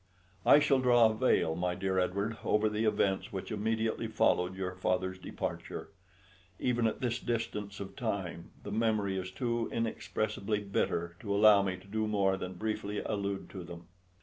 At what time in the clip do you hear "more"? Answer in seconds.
12.07-12.35